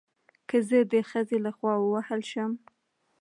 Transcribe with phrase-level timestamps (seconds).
[0.49, 2.51] که زه د خځې له خوا ووهل شم